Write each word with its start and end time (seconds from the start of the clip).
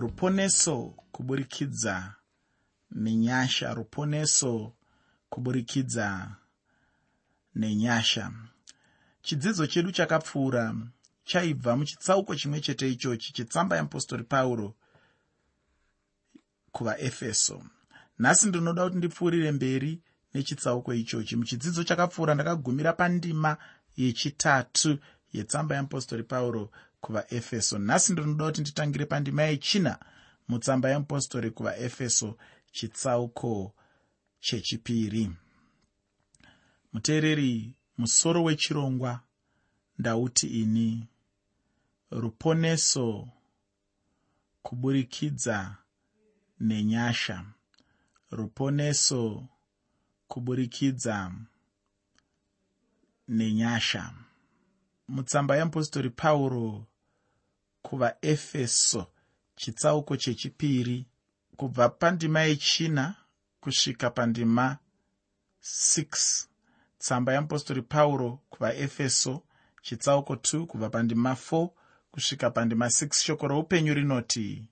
ruponeso 0.00 0.94
kuburikidza 1.12 2.14
nenyasha 2.90 3.74
ruponeso 3.74 4.72
kuburikidza 5.30 6.36
nenyasha. 7.54 8.32
Chidzidzo 9.22 9.66
chedu 9.66 9.92
chakapfuura 9.92 10.74
chaibva 11.24 11.76
muchitsauko 11.76 12.36
chimwe 12.36 12.60
chete 12.60 12.90
ichochi 12.92 13.32
chetsamba 13.32 13.76
yeapostori 13.76 14.24
pauro 14.24 14.74
kuvaefeso. 16.72 17.62
Nhasi 18.18 18.48
ndinoda 18.48 18.84
kuti 18.84 18.96
ndipfuurire 18.96 19.52
mberi 19.52 20.02
nechitsauko 20.34 20.94
ichochi. 20.94 21.36
Muchidzidzo 21.36 21.84
chakapfuura 21.84 22.34
ndakagumira 22.34 22.92
pandima 22.92 23.56
yechitatu 23.96 24.98
yetsamba 25.32 25.74
yeapostori 25.74 26.22
pauro 26.22 26.70
kuvaefeso. 27.06 27.78
Nhasi 27.78 28.12
ndinoda 28.12 28.44
kuti 28.46 28.60
nditangire 28.60 29.06
pandima 29.06 29.42
yechina 29.42 29.98
mutsamba 30.48 30.88
yeapostori 30.88 31.50
kuvaefeso 31.50 32.38
chitsauko 32.72 33.74
chechipiri. 34.40 35.30
Muteereri 36.92 37.74
musoro 37.98 38.44
wechirongwa 38.44 39.20
ndauti 39.98 40.46
ini 40.62 41.08
ruponeso 42.10 43.28
kuburikidza 44.62 45.76
nenyasha. 46.60 47.44
Ruponeso 48.30 49.48
kuburikidza 50.28 51.32
nenyasha. 53.28 54.12
Mutsamba 55.08 55.56
yeapostori 55.56 56.10
pauro 56.10 56.86
kuvaefeso 57.86 59.02
chitsauko 59.56 60.16
chechipiri 60.16 60.98
kubva 61.56 61.88
pandima 61.88 62.40
yechina 62.48 63.04
kusvika 63.60 64.10
pandima 64.10 64.66
6 65.62 66.46
tsamba 66.98 67.32
yeapostori 67.32 67.82
pauro 67.82 68.28
kuvaefeso 68.50 69.42
chitsauko 69.82 70.34
2 70.34 70.66
kubva 70.66 70.88
pandima 70.90 71.32
4 71.32 71.68
kusvika 72.10 72.50
pandima 72.50 72.86
6 72.86 73.24
shoko 73.24 73.48
roupenyu 73.48 73.94
rinoti 73.94 74.68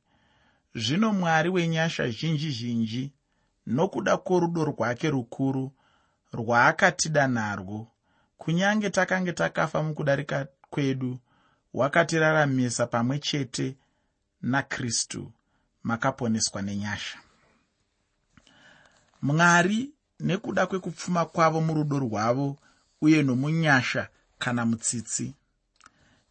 zvino 0.74 1.12
mwari 1.12 1.48
wenyasha 1.48 2.08
zhinji 2.08 2.50
zhinji 2.50 3.12
nokuda 3.66 4.16
kworudo 4.16 4.64
rwake 4.64 5.10
rukuru 5.10 5.72
rwaakatida 6.32 7.26
narwo. 7.26 7.86
Kunyange 8.38 8.90
takange 8.90 9.32
takafa 9.32 9.82
mukudarika 9.82 10.46
kwedu 10.70 11.18
wakatiraramisa 11.74 12.86
pamwe 12.86 13.18
chete 13.18 13.76
nakristu 14.42 15.32
makaponeswa 15.82 16.62
nenyasha. 16.62 17.18
Mwari 19.22 19.90
nekuda 20.20 20.66
kwekupfuma 20.66 21.26
kwavo 21.26 21.60
murudo 21.60 21.98
rwavo 21.98 22.58
uye 23.00 23.22
nomunyasha 23.22 24.08
kana 24.38 24.66
mutsitsi. 24.66 25.34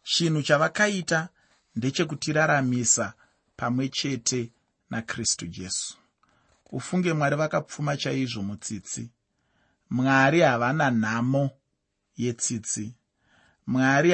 Chinhu 0.02 0.42
chavakaita 0.42 1.28
ndechekutiraramisa 1.76 3.12
pamwe 3.56 3.88
chete 3.88 4.50
nakristu 4.90 5.46
jesu. 5.46 5.96
Ufunge 6.72 7.12
mwari 7.12 7.36
vakapfuma 7.36 7.96
chaizvo 7.96 8.42
mutsitsi. 8.42 9.10
Mwari 9.90 10.40
havana 10.40 10.90
nhamo 10.90 11.50
yetsitsi. 12.16 12.94
Mwari 13.66 14.10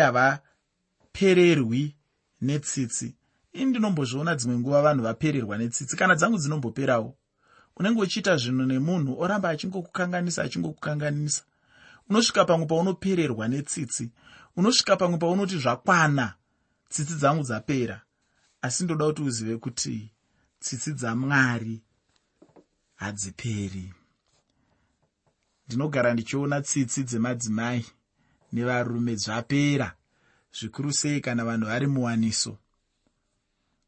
havapererwi 1.13 1.97
netsitsi. 2.41 3.17
Ini 3.53 3.65
ndinombozviona 3.65 4.35
dzimwe 4.35 4.59
nguva 4.59 4.83
vanhu 4.83 5.03
vapererwa 5.03 5.59
netsitsi. 5.59 5.97
Kana 5.97 6.15
dzangu 6.15 6.39
dzinomboperawo 6.39 7.17
unenge 7.77 8.01
uchiita 8.01 8.37
zvinhu 8.37 8.67
nemunhu 8.67 9.21
oramba 9.21 9.49
achingokukanganisa 9.49 10.43
achingokukanganisa. 10.43 11.43
Unosvika 12.09 12.45
pamwe 12.45 12.67
paunopererwa 12.67 13.49
netsitsi 13.49 14.11
unosvika 14.57 14.97
pamwe 14.97 15.19
paunoti 15.19 15.59
zvakwana 15.59 16.35
tsitsi 16.89 17.15
dzangu 17.15 17.43
dzapera. 17.43 18.03
Asi 18.63 18.85
ndoda 18.85 19.07
kuti 19.07 19.23
uzive 19.23 19.57
kuti 19.57 20.11
tsitsi 20.61 20.93
dzamwari 20.93 21.83
hadziperi. 22.95 23.93
Ndinogara 25.67 26.13
ndichiona 26.13 26.63
tsitsi 26.63 27.05
dzemadzimai 27.05 27.85
nevarume 28.53 29.17
zvapera 29.17 29.95
zvikuru 30.53 30.93
sei 30.93 31.21
kana 31.21 31.45
vanhu 31.45 31.67
vari 31.67 31.87
muwaniso? 31.87 32.59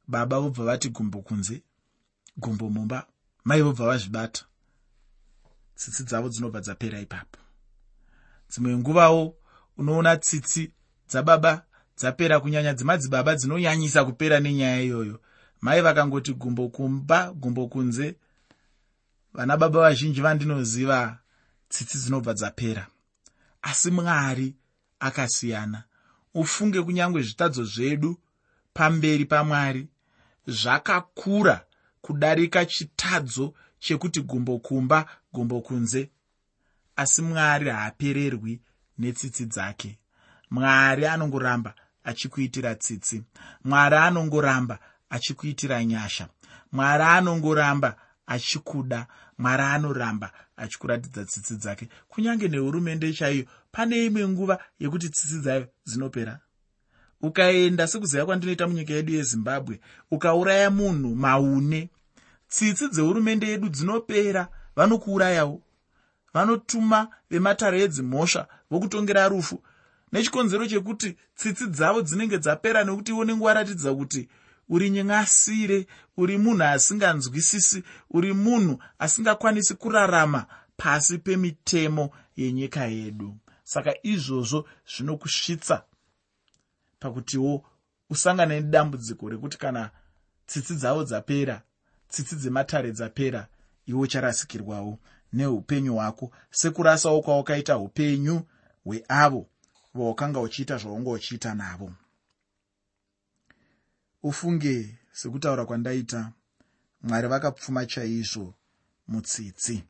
Baba 0.09 0.41
vobva 0.41 0.65
vati 0.65 0.89
gumbo 0.89 1.23
kunze 1.23 1.63
gumbo 2.37 2.71
mumba. 2.71 3.07
Mai 3.45 3.63
vobva 3.63 3.87
vazvibata. 3.87 4.45
Tsitsi 5.75 6.05
dzavo 6.05 6.29
dzinobva 6.29 6.61
dzapera 6.61 7.01
ipapo. 7.01 7.39
Dzimwe 8.51 8.77
nguvawo 8.77 9.37
unoona 9.77 10.17
tsitsi 10.17 10.73
dzababa 11.09 11.65
dzapera 11.99 12.41
kunyanya 12.41 12.75
dzemadzibaba 12.75 13.35
dzinonyanyisa 13.35 14.05
kupera 14.05 14.41
nenyaya 14.41 14.81
iyoyo. 14.83 15.21
Mai 15.61 15.81
vakangoti 15.81 16.35
gumbo 16.35 16.69
kumba 16.69 17.33
gumbo 17.33 17.67
kunze. 17.69 18.17
Vana 19.33 19.57
baba 19.57 19.81
vazhinji 19.81 20.21
vandinoziva 20.21 21.19
tsitsi 21.69 21.99
dzinobva 21.99 22.35
dzapera. 22.35 22.87
Asi 23.63 23.91
mwari 23.91 24.55
akasiyana 25.01 25.85
ufunge 26.35 26.83
kunyange 26.83 27.23
zvitadzo 27.23 27.65
zvedu 27.65 28.19
pamberi 28.75 29.25
pamwari. 29.25 29.89
Zvakakura 30.47 31.65
kudarika 32.01 32.67
chitadzo 32.67 33.55
chekuti 33.79 34.21
gumbo 34.21 34.59
kumba 34.59 35.07
gumbo 35.33 35.61
kunze 35.61 36.11
asi 36.97 37.23
mwari 37.23 37.69
haapererwi 37.71 38.61
netsitsi 38.99 39.47
dzake. 39.47 39.99
Mwari 40.51 41.07
anongoramba 41.07 41.75
achikuitira 42.05 42.75
tsitsi. 42.75 43.23
Mwari 43.65 43.97
anongoramba 43.97 44.79
achikuitira 45.11 45.85
nyasha. 45.85 46.29
Mwari 46.73 47.03
anongoramba 47.05 47.97
achikuda. 48.27 49.07
Mwari 49.39 49.63
anoramba 49.63 50.33
achikuratidza 50.57 51.25
tsitsi 51.25 51.55
dzake. 51.57 51.89
Kunyange 52.09 52.49
nehurumende 52.49 53.13
chaiyo 53.13 53.45
pane 53.73 54.07
imwe 54.07 54.29
nguva 54.29 54.59
yekuti 54.79 55.09
tsitsi 55.09 55.39
dzayo 55.39 55.67
dzinopera. 55.87 56.41
Ukaenda 57.21 57.87
sekuziva 57.87 58.27
kwandinoita 58.27 58.69
munyika 58.69 58.93
yedu 58.95 59.13
yezimbabwe 59.13 59.81
ukauraya 60.11 60.71
munhu 60.71 61.15
maune 61.15 61.91
tsitsi 62.49 62.89
dzehurumende 62.89 63.47
yedu 63.47 63.69
dzinopera 63.69 64.49
vanokuurayawo. 64.77 65.63
Vanotuma 66.35 67.09
vematare 67.31 67.83
edzimhosva 67.83 68.49
vokutongera 68.71 69.29
rufu 69.29 69.63
nechikonzero 70.13 70.67
chekuti 70.67 71.17
tsitsi 71.37 71.67
dzavo 71.67 72.03
dzinenge 72.03 72.39
dzapera 72.39 72.85
nekuti 72.85 73.13
unenge 73.13 73.45
waratidza 73.45 73.95
kuti 73.95 74.29
uri 74.69 74.91
nyengasire 74.91 75.87
uri 76.17 76.39
munhu 76.39 76.65
asinganzwisisi 76.65 77.83
uri 78.11 78.33
munhu 78.33 78.79
asingakwanisi 78.99 79.75
kurarama 79.75 80.47
pasi 80.77 81.19
pemitemo 81.19 82.11
yenyika 82.37 82.85
yedu 82.85 83.37
saka 83.73 83.93
izvozvo 84.03 84.59
zvinokusvitsa 84.93 85.77
pakutiwo 87.01 87.53
usangane 88.13 88.55
nedambudziko 88.61 89.29
rekuti 89.33 89.57
kana 89.63 89.83
tsitsi 90.47 90.75
dzavo 90.81 91.03
dzapera 91.09 91.57
tsitsi 92.11 92.35
dzematare 92.37 92.91
dzapera 92.93 93.43
iwe 93.89 94.01
ucharasikirwawo 94.01 94.99
neupenyu 95.33 95.95
hwako. 95.95 96.33
Sekurasawo 96.51 97.23
kwawakaita 97.23 97.79
upenyu 97.79 98.43
hweavo 98.85 99.47
vawakanga 99.95 100.41
uchiita 100.41 100.77
zvaunga 100.77 101.11
uchiita 101.11 101.55
navo. 101.55 101.93
Ufunge 104.23 104.99
sekutaura 105.13 105.67
kwandaita 105.67 106.33
mwari 107.03 107.29
vakapfuma 107.29 107.87
chaizvo 107.87 108.55
mutsitsi 109.09 109.85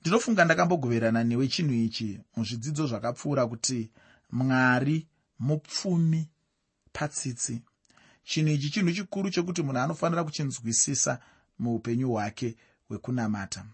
ndinofunga 0.00 0.44
ndakambogoverana 0.44 1.24
newe 1.24 1.48
chinhu 1.48 1.74
ichi 1.74 2.20
muzvidzidzo 2.36 2.86
zvakapfuura 2.86 3.46
kuti 3.46 3.90
mwari 4.30 5.06
mupfumi 5.38 6.28
patsitsi. 6.92 7.62
Chinhu 8.24 8.50
ichi 8.52 8.70
chinhu 8.70 8.92
chikuru 8.92 9.30
chekuti 9.30 9.62
munhu 9.62 9.78
anofanira 9.78 10.24
kuchinzwisisa 10.24 11.18
muupenyu 11.58 12.10
hwake 12.10 12.56
hwekunamata. 12.88 13.64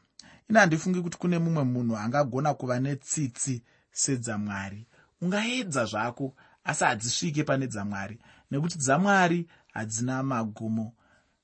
Ine 0.50 0.58
handifungi 0.58 1.00
kuti 1.00 1.19
kune 1.19 1.38
mumwe 1.38 1.64
munhu 1.64 1.96
angagona 1.96 2.55
kuva 2.55 2.78
netsitsi 2.78 3.62
sedzamwari. 3.93 4.87
Ungaedza 5.20 5.84
zvako 5.84 6.34
asi 6.64 6.84
hadzisvike 6.84 7.44
pane 7.44 7.66
dzamwari 7.66 8.19
nekuti 8.50 8.78
dzamwari 8.78 9.48
hadzina 9.72 10.22
magumo. 10.22 10.93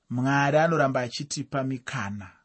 Mwari 0.09 0.57
anoramba 0.57 1.01
achitipa 1.01 1.63
mikana 1.63 2.38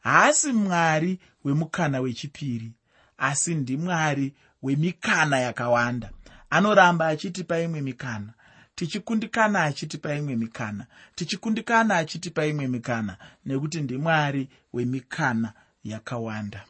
haasi 0.00 0.52
mwari 0.52 1.18
wemukana 1.44 2.00
wechipiri 2.00 2.72
asi 3.18 3.54
ndimwari 3.54 4.34
wemikana 4.62 5.38
yakawanda. 5.38 6.10
Anoramba 6.50 7.06
achitipa 7.08 7.60
imwe 7.60 7.80
mikana 7.80 8.32
tichikundikana 8.74 9.62
achitipa 9.62 10.14
imwe 10.14 10.36
mikana 10.36 10.86
tichikundikana 11.14 11.96
achitipa 11.96 12.46
imwe 12.46 12.66
mikana 12.68 13.16
nekuti 13.46 13.80
ndimwari 13.80 14.48
wemikana 14.72 15.52
yakawanda. 15.84 16.64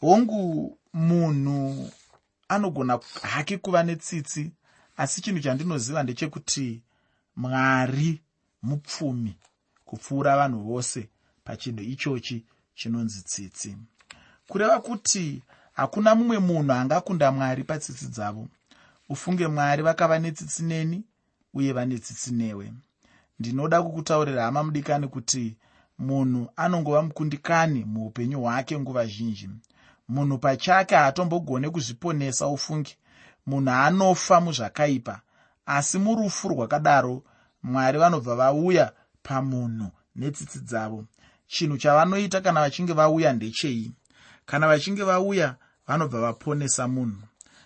Hongu 0.00 0.78
munhu 0.92 1.90
anogona 2.48 3.00
hake 3.22 3.58
kuva 3.58 3.82
netsitsi 3.82 4.52
asi 4.96 5.20
chinhu 5.22 5.40
chandinoziva 5.40 6.02
ndechekuti 6.02 6.82
mwari 7.36 8.22
mupfumi 8.62 9.36
kupfuura 9.86 10.36
vanhu 10.36 10.60
vose 10.68 11.08
pachinhu 11.44 11.82
ichochi 11.82 12.44
chinonzi 12.74 13.22
tsitsi. 13.22 13.76
Kureva 14.48 14.80
kuti 14.80 15.42
hakuna 15.72 16.14
mumwe 16.14 16.38
munhu 16.38 16.72
angakunda 16.72 17.32
mwari 17.32 17.64
patsitsi 17.64 18.06
dzavo. 18.06 18.48
Ufunge 19.08 19.46
mwari 19.46 19.82
vakava 19.82 20.18
netsitsi 20.18 20.62
neni 20.70 21.04
uye 21.54 21.72
vane 21.72 21.98
tsitsi 21.98 22.30
newe. 22.34 22.72
Ndinoda 23.38 23.82
kukutaurira 23.82 24.42
hama 24.44 24.62
mudikani 24.64 25.08
kuti 25.08 25.56
munhu 25.98 26.48
anongova 26.56 27.02
mukundikani 27.02 27.84
muupenyu 27.84 28.40
hwake 28.40 28.78
nguva 28.78 29.06
zhinji. 29.06 29.48
Munhu 30.08 30.38
pachake 30.38 30.94
haatombogone 30.96 31.70
kuzviponesa 31.70 32.46
ufungi 32.46 32.96
munhu 33.46 33.70
anofa 33.70 34.40
muzvakaipa 34.40 35.20
asi 35.66 35.98
murufu 35.98 36.48
rwakadaro 36.48 37.22
mwari 37.62 37.98
vanobva 37.98 38.36
vauya 38.36 38.92
pamunhu 39.26 39.88
netsitsi 40.16 40.58
dzavo. 40.60 41.04
Chinhu 41.46 41.78
chavanoita 41.78 42.40
kana 42.40 42.60
vachinge 42.60 42.92
vauya 42.92 43.32
ndechei? 43.32 43.92
Kana 44.46 44.66
vachinge 44.66 45.02
vauya 45.02 45.56
vanobva 45.86 46.20
vaponesa 46.20 46.88
munhu. 46.88 47.22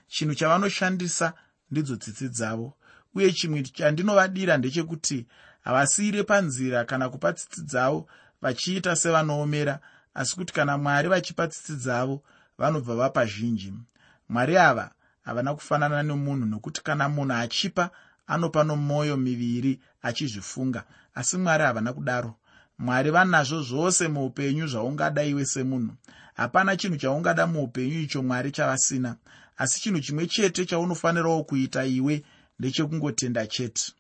Chinhu 0.09 0.35
chavanoshandisa 0.35 1.33
ndidzo 1.71 1.97
tsitsi 1.97 2.29
dzavo. 2.29 2.77
Uye 3.15 3.33
chimwe 3.33 3.63
chandinovadira 3.63 4.57
ndechekuti 4.57 5.27
havasiyire 5.61 6.23
panzira 6.23 6.85
kana 6.85 7.09
kupa 7.09 7.33
tsitsi 7.33 7.63
dzavo 7.63 8.09
vachiita 8.43 8.97
sevanoomera. 8.97 9.81
Asi 10.15 10.37
kuti 10.37 10.53
kana 10.53 10.79
mwari 10.79 11.09
vachipa 11.09 11.49
tsitsi 11.49 11.73
dzavo 11.73 12.23
vanobva 12.59 12.95
vapa 12.95 13.27
zhinji. 13.27 13.73
Mwari 14.29 14.57
ava 14.57 14.91
havana 15.23 15.55
kufanana 15.55 16.03
nemunhu 16.03 16.47
nokuti 16.47 16.83
kana 16.83 17.09
munhu 17.09 17.35
achipa 17.35 17.91
anopa 18.31 18.65
nomwoyo 18.65 19.17
miviri 19.17 19.81
achizvifunga. 20.03 20.85
Asi 21.15 21.37
mwari 21.39 21.65
havana 21.65 21.93
kudaro. 21.93 22.35
Mwari 22.79 23.11
vanazvo 23.11 23.63
zvose 23.63 24.09
muupenyu 24.09 24.67
zvaungada 24.67 25.25
iwe 25.25 25.45
semunhu. 25.47 25.95
Hapana 26.35 26.77
chinhu 26.77 26.97
chaungada 26.97 27.47
muupenyu 27.47 28.01
icho 28.01 28.23
mwari 28.23 28.51
chavasina. 28.51 29.17
Asi 29.57 29.81
chinhu 29.81 30.01
chimwe 30.01 30.27
chete 30.27 30.65
chaunofanirawo 30.65 31.43
kuita 31.45 31.85
iwe 31.85 32.25
ndechekungotenda 32.59 33.47
chete. 33.47 33.93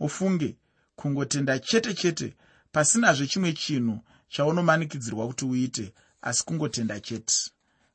Ufunge 0.00 0.56
kungotenda 0.96 1.58
chete 1.58 1.94
chete 1.94 2.34
pasinazve 2.72 3.26
chimwe 3.26 3.52
chinhu 3.52 4.00
chaunomanikidzirwa 4.28 5.26
kuti 5.26 5.44
uite 5.44 5.92
asi 6.22 6.44
kungotenda 6.44 7.00
chete. 7.00 7.34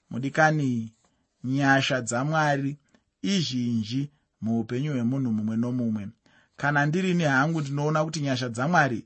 Mudikani 0.09 0.93
nyasha 1.43 2.01
dzamwari 2.01 2.77
izhinji 3.21 4.11
muupenyu 4.45 4.92
hwemunhu 4.92 5.31
mumwe 5.31 5.56
nomumwe. 5.57 6.03
Kana 6.57 6.86
ndirini 6.86 7.24
hangu 7.24 7.62
ndinoona 7.62 8.06
kuti 8.06 8.19
nyasha 8.21 8.50
dzamwari 8.50 9.00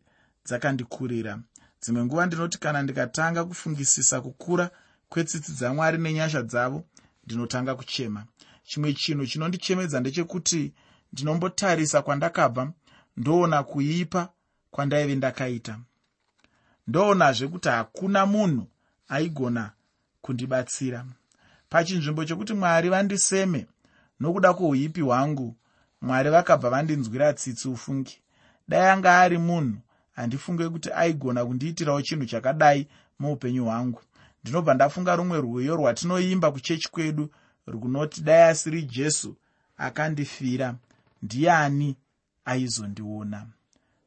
dzakandikurira. 0.46 1.34
Dzimwe 1.82 2.02
nguva 2.06 2.26
ndinoti 2.26 2.58
kana 2.60 2.80
ndikatanga 2.84 3.46
kufungisisa 3.46 4.22
kukura 4.22 4.66
kwetsitsi 5.10 5.52
dzamwari 5.58 5.98
nenyasha 5.98 6.42
dzavo 6.50 6.80
ndinotanga 7.26 7.76
kuchema. 7.76 8.22
Chimwe 8.68 8.94
chinhu 8.94 9.26
chinondichemedza 9.28 10.00
ndechekuti 10.00 10.74
ndinombotarisa 11.14 12.02
kwandakabva 12.02 12.72
ndoona 13.18 13.64
kuipa 13.64 14.30
kwandaive 14.72 15.16
ndakaita. 15.16 15.80
Ndoonazve 16.88 17.48
kuti 17.48 17.70
hakuna 17.70 18.26
munhu 18.26 18.68
aigona 19.10 19.72
kundibatsira. 20.22 21.06
Pachinzvimbo 21.70 22.26
chokuti 22.26 22.54
mwari 22.54 22.90
vandiseme 22.90 23.66
nokuda 24.20 24.54
kwouipi 24.54 25.02
hwangu 25.02 25.56
mwari 26.02 26.30
vakabva 26.30 26.70
vandinzwira 26.70 27.34
tsitsi 27.34 27.68
ufungi. 27.68 28.22
Dai 28.68 28.90
anga 28.90 29.20
ari 29.20 29.38
munhu 29.38 29.78
handifunge 30.12 30.70
kuti 30.70 30.90
aigona 30.94 31.46
kundiitirawo 31.46 32.02
chinhu 32.02 32.26
chakadai 32.26 32.88
muupenyu 33.20 33.64
hwangu. 33.66 34.02
Ndinobva 34.44 34.74
ndafunga 34.74 35.16
rumwe 35.16 35.38
rwiyo 35.42 35.76
rwatinoimba 35.76 36.52
kuchechi 36.52 36.90
kwedu 36.92 37.30
runoti 37.68 38.22
dai 38.22 38.50
asiri 38.50 38.84
jesu 38.84 39.36
akandifira 39.78 40.76
ndiani 41.22 41.96
aizondiona? 42.46 43.48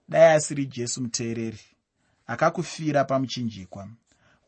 Dai 0.09 0.33
asiri 0.37 0.67
jesu 0.67 1.03
muteereri 1.03 1.61
akakufira 2.27 3.05
pamuchinjikwa. 3.05 3.89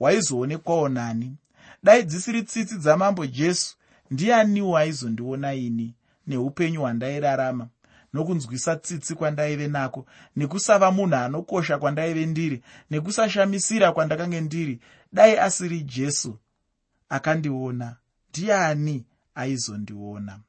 Waizoonekwawo 0.01 0.89
nani? 0.89 1.37
Dai 1.83 2.03
dzisiri 2.03 2.43
tsitsi 2.43 2.77
dzamambo 2.79 3.27
jesu 3.27 3.77
ndianiwo 4.11 4.77
aizondiona 4.79 5.55
ini 5.55 5.95
neupenyu 6.27 6.81
hwandairarama? 6.81 7.69
Nokunzwisa 8.13 8.77
tsitsi 8.77 9.15
kwandaive 9.15 9.69
nako 9.69 10.07
nekusava 10.37 10.91
munhu 10.91 11.15
anokosha 11.17 11.79
kwandaive 11.79 12.27
ndiri 12.27 12.63
nekusashamisira 12.91 13.93
kwandakange 13.93 14.41
ndiri 14.41 14.81
dai 15.13 15.39
asiri 15.39 15.81
jesu 15.81 16.39
akandiona 17.09 17.97
ndiani 18.31 19.05
aizondiona? 19.35 20.41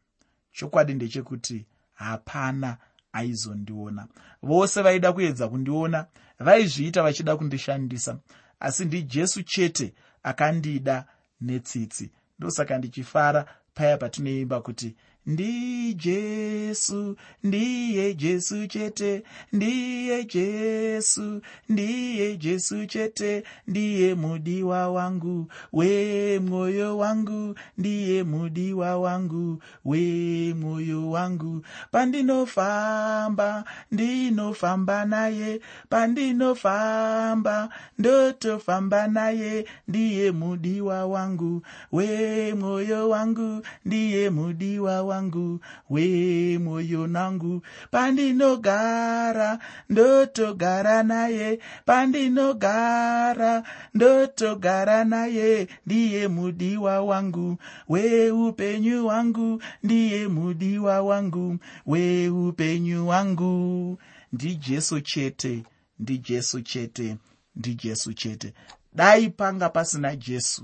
Chokwadi 0.52 0.94
ndechekuti 0.94 1.66
hapana 1.94 2.78
aizondiona. 3.14 4.08
Vose 4.44 4.82
vaida 4.82 5.14
kuedza 5.14 5.48
kundiona 5.48 6.06
vaizviita 6.40 7.04
vachida 7.04 7.38
kundishandisa 7.38 8.18
asi 8.60 8.86
ndijesu 8.86 9.44
chete 9.44 9.94
akandida 10.24 11.06
netsitsi 11.42 12.12
ndosaka 12.40 12.78
ndichifara 12.78 13.46
paya 13.74 13.98
patinoimba 13.98 14.62
kuti 14.62 14.96
ndijesu 15.28 17.16
ndiye 17.44 18.14
jesu 18.14 18.68
chete 18.68 19.24
ndiye 19.54 20.24
jesu 20.26 21.42
ndiye 21.70 22.38
jesu 22.38 22.86
chete 22.86 23.44
ndiye 23.68 24.16
mudiwa 24.16 24.90
wangu 24.92 25.48
wemwoyo 25.74 26.98
wangu 26.98 27.56
ndiye 27.78 28.24
mudiwa 28.24 28.98
wangu 29.00 29.62
wemwoyo 29.86 31.10
wangu. 31.10 31.62
Pandinofamba 31.92 33.64
ndinofamba 33.92 35.06
naye 35.06 35.62
pandinofamba 35.90 37.70
ndotofamba 38.00 39.08
naye 39.08 39.66
ndiye 39.88 40.32
mudiwa 40.32 41.06
wangu 41.06 41.62
wemwoyo 41.92 43.10
wangu 43.10 43.62
ndiye 43.86 44.30
mudiwa 44.30 45.02
wangu 45.04 45.15
wangu 45.20 45.60
wemwoyo 45.90 47.08
nangu. 47.08 47.62
Pandinogara 47.92 49.60
ndotogara 49.90 51.04
naye. 51.04 51.60
Pandinogara 51.86 53.64
ndotogara 53.94 55.04
naye. 55.04 55.68
Ndiye 55.86 56.28
mudiwa 56.28 57.02
wangu. 57.02 57.58
Weupenyu 57.90 59.06
wangu 59.06 59.62
ndiye 59.84 60.28
mudiwa 60.28 61.02
wangu. 61.02 61.58
Weupenyu 61.86 63.08
wangu. 63.08 63.98
Ndijesu 64.34 65.02
chete 65.02 65.64
ndijesu 66.00 66.62
chete 66.62 67.18
ndijesu 67.56 68.14
chete. 68.14 68.54
Dai 68.94 69.30
panga 69.30 69.70
pasina 69.70 70.16
jesu. 70.16 70.64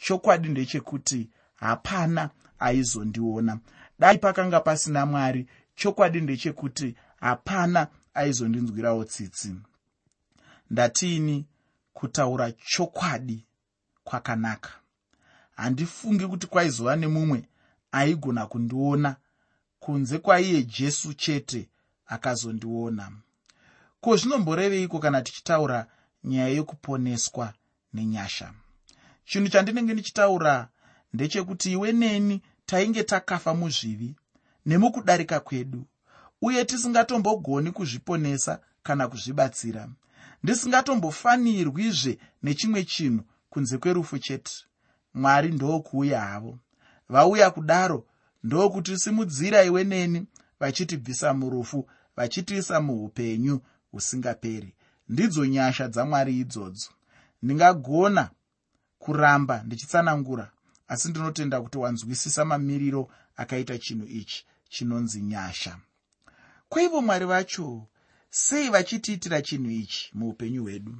Chokwadi 0.00 0.48
ndechekuti 0.48 1.28
hapana 1.56 2.30
aizondiona 2.58 3.58
dai 3.98 4.18
pakanga 4.18 4.60
pasina 4.60 5.06
mwari 5.06 5.46
chokwadi 5.76 6.20
ndechekuti 6.20 6.94
hapana 7.20 7.88
aizondinzwirawo 8.14 9.04
tsitsi. 9.04 9.54
Ndatiini 10.70 11.46
kutaura 11.92 12.52
chokwadi 12.52 13.44
kwakanaka. 14.04 14.70
Handifungi 15.56 16.26
kuti 16.26 16.46
kwaizova 16.46 16.96
nemumwe 16.96 17.48
aigona 17.92 18.46
kundiona 18.46 19.16
kunze 19.80 20.18
kwaiye 20.18 20.62
jesu 20.62 21.14
chete 21.14 21.68
akazondiona. 22.06 23.12
Ko 24.00 24.16
zvinomboreveiko 24.16 24.98
kana 24.98 25.22
tichitaura 25.22 25.86
nyaya 26.24 26.48
yekuponeswa 26.48 27.54
nenyasha? 27.94 28.52
Chinhu 29.24 29.48
chandinenge 29.48 29.92
ndichitaura 29.92 30.68
ndechekuti 31.12 31.72
iwe 31.72 31.92
neni 31.92 32.42
tainge 32.68 33.04
takafa 33.04 33.54
muzvivi 33.54 34.14
nemukudarika 34.66 35.40
kwedu 35.40 35.86
uye 36.42 36.64
tisingatombogoni 36.64 37.70
kuzviponesa 37.72 38.60
kana 38.82 39.08
kuzvibatsira. 39.08 39.88
Ndisingatombofanirwizve 40.42 42.18
nechimwe 42.42 42.84
chinhu 42.84 43.24
kunze 43.50 43.78
kwerufu 43.78 44.18
chete 44.18 44.52
mwari 45.14 45.48
ndokuuya 45.52 46.20
havo. 46.20 46.58
Vauya 47.08 47.50
kudaro 47.50 48.06
ndokutisimudzira 48.44 49.62
iwe 49.64 49.84
neni 49.84 50.26
vachitibvisa 50.60 51.34
murufu 51.34 51.88
vachitiisa 52.16 52.80
muupenyu 52.80 53.60
husingaperi. 53.90 54.74
Ndidzo 55.08 55.46
nyasha 55.46 55.88
dzamwari 55.88 56.38
idzodzo. 56.38 56.90
Ndingagona 57.42 58.30
kuramba 58.98 59.62
ndichitsanangura 59.62 60.50
asi 60.88 61.08
ndinotenda 61.08 61.60
kuti 61.60 61.78
wanzwisisa 61.78 62.44
mamiriro 62.44 63.10
akaita 63.36 63.78
chinhu 63.78 64.06
ichi 64.06 64.46
chinonzi 64.68 65.20
nyasha. 65.22 65.78
Kwaivo 66.68 67.02
mwari 67.02 67.24
vacho 67.26 67.86
sei 68.30 68.68
vachitiitira 68.70 69.42
chinhu 69.42 69.70
ichi 69.70 70.10
muupenyu 70.14 70.62
hwedu? 70.62 70.94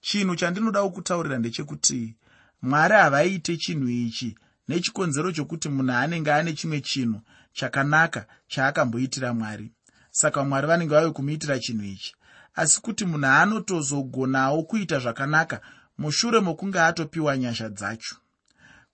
Chinhu 0.00 0.36
chandinoda 0.36 0.82
kukutaurira 0.82 1.38
ndechekuti 1.38 2.14
mwari 2.62 2.94
havaiite 2.94 3.56
chinhu 3.56 3.88
ichi 3.88 4.38
nechikonzero 4.68 5.32
chokuti 5.32 5.68
munhu 5.68 5.92
anenge 5.92 6.32
ane 6.32 6.52
chimwe 6.52 6.80
chinhu 6.80 7.20
chakanaka 7.52 8.26
chaakamboitira 8.48 9.34
mwari. 9.34 9.72
Saka 10.10 10.44
mwari 10.44 10.66
vanenge 10.66 10.94
vave 10.94 11.10
kumuitira 11.10 11.58
chinhu 11.58 11.84
ichi. 11.84 12.14
Asi 12.54 12.80
kuti 12.80 13.04
munhu 13.04 13.26
anotozogonawo 13.26 14.62
kuita 14.62 14.98
zvakanaka 14.98 15.60
mushure 15.98 16.40
mokunge 16.40 16.80
atopiwa 16.80 17.36
nyasha 17.38 17.68
dzacho 17.68 18.16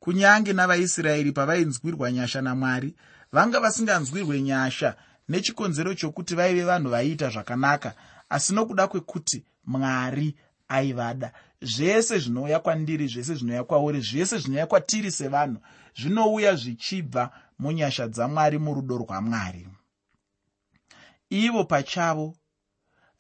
kunyange 0.05 0.53
navaisraeri 0.53 1.33
pavainzwirwa 1.33 2.13
nyasha 2.13 2.43
namwari 2.43 2.95
vanga 3.33 3.61
vasinganzwirwe 3.61 4.43
nyasha 4.43 4.97
nechikonzero 5.29 5.95
chokuti 5.95 6.35
vaive 6.35 6.65
vanhu 6.65 6.91
vaiita 6.91 7.31
zvakanaka 7.31 7.95
asi 8.29 8.55
nokuda 8.55 8.89
kwekuti 8.89 9.45
mwari 9.65 10.37
aivada. 10.69 11.33
Zvese 11.63 12.19
zvinouya 12.19 12.61
kwandiri 12.61 13.09
zvese 13.09 13.35
zvinouya 13.35 13.65
kwauri 13.65 14.01
zvese 14.01 14.39
zvinouya 14.39 14.67
kwatiri 14.67 15.11
sevanhu 15.11 15.59
zvinouya 15.97 16.55
zvichibva 16.55 17.31
munyasha 17.59 18.09
dzamwari 18.09 18.59
murudo 18.59 18.99
rwamwari. 18.99 19.69
Ivo 21.31 21.65
pachavo 21.65 22.37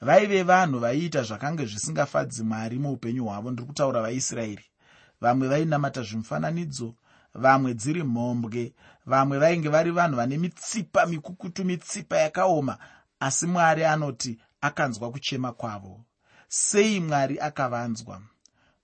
vaive 0.01 0.43
vanhu 0.43 0.79
vaiita 0.79 1.23
zvakange 1.23 1.67
zvisingafadzi 1.67 2.43
mwari 2.43 2.79
muupenyu 2.79 3.25
hwavo. 3.25 3.51
Ndiri 3.51 3.67
kutaura 3.67 4.03
vaisraeri 4.03 4.65
vamwe 5.25 5.49
vainamata 5.49 6.03
zvimufananidzo 6.03 6.89
vamwe 7.35 7.71
dziri 7.75 8.03
mhombwe. 8.03 8.75
Vamwe 9.07 9.39
vainge 9.39 9.69
vari 9.69 9.91
vanhu 9.91 10.17
vane 10.17 10.37
mitsipa 10.39 11.07
mikukutu 11.07 11.65
mitsipa 11.65 12.17
yakaoma 12.19 12.79
asi 13.21 13.47
mwari 13.47 13.85
anoti 13.85 14.39
akanzwa 14.61 15.11
kuchema 15.11 15.53
kwavo. 15.53 16.05
Sei 16.49 17.01
mwari 17.01 17.41
akavanzwa? 17.41 18.23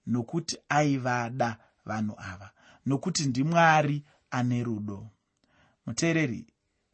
Nokuti 0.07 0.59
aivada 0.69 1.57
vanhu 1.85 2.15
ava. 2.19 2.51
Nokuti 2.87 3.23
ndimwari 3.29 4.05
ane 4.31 4.65
rudo. 4.65 5.09
Muteereri 5.87 6.47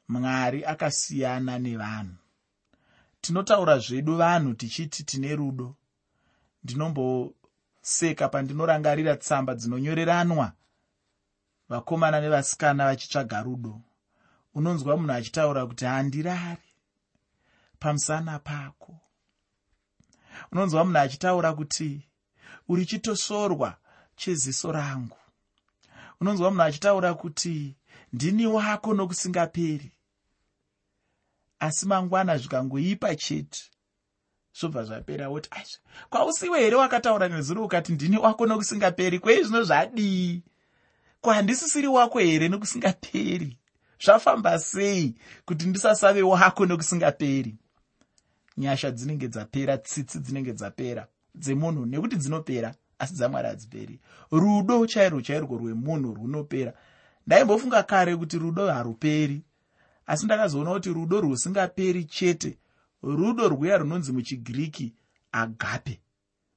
mwari 0.09 0.65
akasiyana 0.65 1.59
nevanhu. 1.59 2.17
Tinotaura 3.21 3.79
zvedu 3.79 4.17
vanhu 4.17 4.55
tichiti 4.55 5.05
tine 5.05 5.37
rudo 5.37 5.77
ndinomboseka 7.87 8.29
pandinorangarira 8.29 9.17
tsamba 9.17 9.55
dzinonyoreranwa 9.55 10.53
vakomana 11.69 12.21
nevasikana 12.21 12.85
vachitsvaga 12.89 13.43
rudo. 13.43 13.83
Unonzwa 14.55 14.97
munhu 14.97 15.13
achitaura 15.13 15.67
kuti 15.67 15.85
handirari 15.85 16.69
pamusana 17.79 18.39
pako. 18.39 18.99
Unonzwa 20.53 20.85
munhu 20.85 20.99
achitaura 20.99 21.53
kuti 21.55 22.09
uri 22.69 22.87
chitosorwa 22.87 23.79
cheziso 24.17 24.73
rangu. 24.73 25.19
Unonzwa 26.21 26.51
munhu 26.51 26.63
achitaura 26.63 27.15
kuti 27.15 27.77
ndini 28.13 28.47
wako 28.47 28.95
nokusingaperi. 28.95 29.93
Asi 31.59 31.87
mangwana 31.87 32.39
zvikangoipa 32.39 33.17
chete 33.17 33.71
zvobva 34.61 34.85
zvapera 34.85 35.29
woti 35.29 35.49
aizvo 35.51 35.81
kwausiwe 36.11 36.61
here 36.61 36.77
wakataura 36.77 37.29
nezuro 37.29 37.65
ukati 37.65 37.93
ndini 37.93 38.19
wako 38.19 38.47
nokusingaperi? 38.47 39.19
Kwei 39.19 39.45
zvino 39.45 39.63
zvadii 39.65 40.43
kwahandisisiri 41.21 41.87
wako 41.87 42.19
here 42.19 42.49
nokusingaperi? 42.49 43.59
Zvafamba 44.05 44.59
sei 44.59 45.15
kuti 45.45 45.67
ndisasave 45.67 46.23
wako 46.23 46.67
nokusingaperi? 46.67 47.55
Nyasha 48.57 48.91
dzinenge 48.91 49.29
dzapera 49.29 49.79
tsitsi 49.79 50.19
dzinenge 50.19 50.53
dzapera 50.53 51.07
dzemunhu 51.35 51.87
nekuti 51.87 52.17
dzinopera 52.17 52.75
asi 52.99 53.15
dzamwari 53.15 53.49
hadziperi. 53.49 54.01
Rudo 54.31 54.87
chairwo 54.87 55.21
chairwo 55.21 55.59
rwemunhu 55.59 56.15
runopera. 56.15 56.73
Ndaimbofunga 57.27 57.83
kare 57.83 58.17
kuti 58.17 58.39
rudo 58.39 58.67
haruperi 58.67 59.43
asi 60.07 60.25
ndakazoona 60.25 60.73
kuti 60.73 60.93
rudo 60.93 61.21
rwusingaperi 61.21 62.05
chete 62.05 62.59
rudo 63.07 63.49
rwuya 63.49 63.79
runonzi 63.79 64.13
muchigiriki 64.13 64.95
agape 65.33 66.01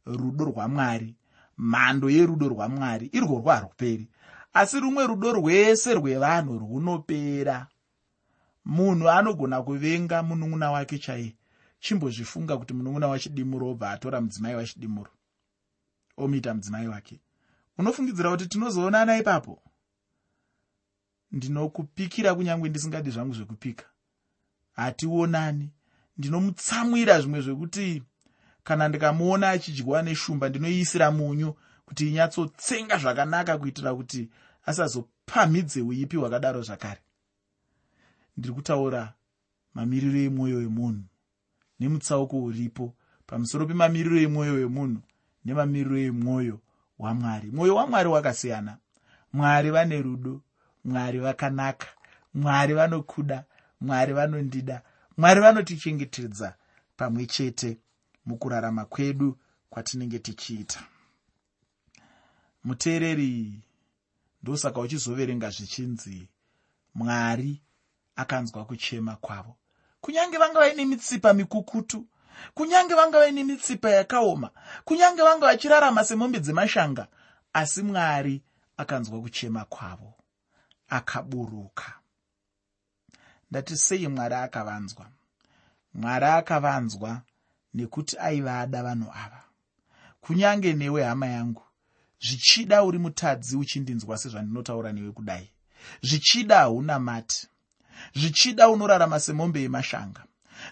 rudo 0.05 0.45
rwamwari 0.45 1.15
mhando 1.57 2.09
yerudo 2.09 2.47
rwamwari 2.49 3.05
irwo 3.17 3.39
rwaruperi 3.39 4.09
asi 4.53 4.79
rumwe 4.79 5.07
rudo 5.07 5.33
rwese 5.33 5.93
rwevanhu 5.93 6.59
runopera. 6.59 7.67
Munhu 8.65 9.09
anogona 9.09 9.61
kuvenga 9.63 10.23
munun'una 10.23 10.71
wake 10.71 10.97
chaiye 10.99 11.35
chimbozvifunga 11.79 12.57
kuti 12.57 12.73
munun'una 12.73 13.07
wachidimuro 13.07 13.69
obva 13.71 13.91
atora 13.91 14.21
mudzimai 14.21 14.55
wachidimuro 14.55 15.11
omuita 16.17 16.53
mudzimai 16.53 16.87
wake. 16.87 17.21
Unofungidzira 17.77 18.29
kuti 18.31 18.47
tinozoonana 18.47 19.17
ipapo? 19.17 19.61
Ndinokupikira 21.31 22.35
kunyange 22.35 22.69
ndisingadi 22.69 23.09
zvangu 23.09 23.33
zvekupika. 23.33 23.85
Hationani 24.71 25.71
ndinomutsamwira 26.19 27.21
zvimwe 27.21 27.41
zvekuti 27.41 28.03
kana 28.63 28.87
ndikamuona 28.87 29.49
achidyiwa 29.49 30.01
neshumba 30.01 30.49
ndinoiisira 30.49 31.11
munyu 31.11 31.49
kuti 31.85 32.03
inyatsotsenga 32.09 32.97
zvakanaka 32.97 33.57
kuitira 33.57 33.95
kuti 33.95 34.29
asazopamhidze 34.69 35.81
uipi 35.81 36.17
hwakadaro 36.17 36.61
zvakare. 36.61 37.01
Ndiri 38.37 38.53
kutaura 38.53 39.13
mamiriro 39.73 40.19
emwoyo 40.27 40.57
wemunhu 40.57 41.03
nemutsauko 41.79 42.37
uripo. 42.43 42.85
Pamusoro 43.27 43.65
pemamiriro 43.65 44.17
emwoyo 44.19 44.53
wemunhu 44.53 45.01
nemamiriro 45.45 45.97
emwoyo 45.97 46.59
wamwari. 46.99 47.51
Mwoyo 47.51 47.75
wamwari 47.75 48.09
wakasiyana. 48.09 48.77
Mwari 49.33 49.71
vane 49.71 50.01
rudo 50.01 50.41
mwari 50.85 51.19
vakanaka 51.19 51.87
mwari 52.33 52.73
vanokuda 52.73 53.45
mwari 53.81 54.13
vanondida 54.13 54.81
mwari 55.19 55.41
vanotichengetedza 55.41 56.55
pamwe 56.97 57.25
chete 57.25 57.77
mukurarama 58.25 58.85
kwedu 58.85 59.39
kwatinenge 59.69 60.19
tichiita. 60.19 60.83
Muteereri 62.63 63.61
ndosaka 64.43 64.79
uchizoverenga 64.79 65.49
zvichinzi 65.49 66.29
mwari 66.95 67.61
akanzwa 68.15 68.65
kuchema 68.65 69.15
kwavo. 69.15 69.57
Kunyange 70.01 70.37
vanga 70.37 70.59
vaine 70.59 70.85
mitsipa 70.85 71.33
mikukutu 71.33 72.07
kunyange 72.53 72.93
vanga 72.93 73.19
vaine 73.19 73.43
mitsipa 73.43 73.89
yakaoma 73.89 74.49
kunyange 74.85 75.21
vanga 75.21 75.45
vachirarama 75.45 76.05
semombe 76.05 76.39
dzemashanga 76.39 77.07
asi 77.53 77.83
mwari 77.83 78.43
akanzwa 78.77 79.21
kuchema 79.21 79.65
kwavo. 79.65 80.13
Akaburuka 80.89 81.99
ndati 83.51 83.77
sei 83.77 84.07
mwari 84.07 84.35
akavanzwa? 84.35 85.09
Mwari 85.93 86.25
akavanzwa 86.25 87.21
nekuti 87.73 88.17
aivada 88.17 88.83
vanhu 88.83 89.11
ava. 89.11 89.43
Kunyange 90.21 90.73
newe 90.73 91.03
hama 91.03 91.27
yangu 91.27 91.63
zvichida 92.21 92.83
uri 92.83 92.97
mutadzi 92.97 93.55
uchindinzwa 93.57 94.17
sezvandinotaura 94.17 94.91
newe 94.91 95.11
kudai. 95.11 95.49
Zvichida 96.01 96.57
hauna 96.57 96.99
mati 96.99 97.47
zvichida 98.15 98.69
unorarama 98.69 99.19
semombe 99.19 99.61
yemashanga 99.61 100.23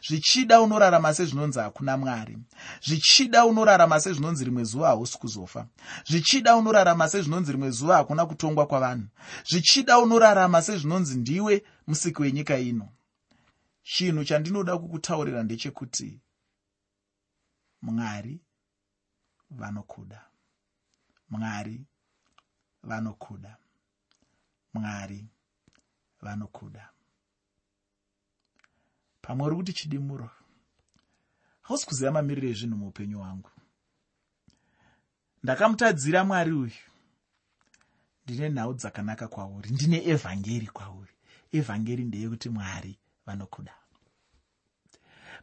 zvichida 0.07 0.61
unorarama 0.61 1.13
sezvinonzi 1.13 1.59
hakuna 1.59 1.97
mwari. 1.97 2.37
Zvichida 2.81 3.45
unorarama 3.45 3.99
sezvinonzi 3.99 4.45
rimwe 4.45 4.63
zuva 4.63 4.87
hausi 4.87 5.17
kuzofa. 5.17 5.67
Zvichida 6.07 6.55
unorarama 6.55 7.09
sezvinonzi 7.09 7.51
rimwe 7.51 7.69
zuva 7.71 7.95
hakuna 7.95 8.25
kutongwa 8.25 8.67
kwavanhu. 8.67 9.07
Zvichida 9.49 9.99
unorarama 9.99 10.61
sezvinonzi 10.61 11.17
ndiwe 11.17 11.63
musiki 11.87 12.21
wenyika 12.21 12.57
ino. 12.57 12.89
Chinhu 13.83 14.23
chandinoda 14.23 14.77
kukutaurira 14.77 15.43
ndechekuti 15.43 16.19
mwari 17.81 18.41
vanokuda. 19.49 20.21
Mwari 21.29 21.85
vanokuda. 22.83 23.57
Mwari 24.73 25.25
vanokuda 26.21 26.89
pamwe 29.27 29.47
uri 29.47 29.55
kuti 29.55 29.73
chidimuro 29.73 30.29
hausi 31.61 31.85
kuziva 31.85 32.11
mamiriro 32.11 32.47
ezvinhu 32.47 32.77
muupenyu 32.77 33.17
hwangu. 33.19 33.49
Ndakamutadzira 35.43 36.23
mwari 36.23 36.51
uyu. 36.51 36.81
Ndine 38.23 38.49
nhau 38.49 38.73
dzakanaka 38.73 39.27
kwauri. 39.27 39.69
Ndine 39.69 39.97
evhangeri 40.09 40.67
kwauri. 40.67 41.13
Evhangeri 41.51 42.03
ndeyekuti 42.03 42.49
mwari 42.49 42.99
vanokuda. 43.25 43.73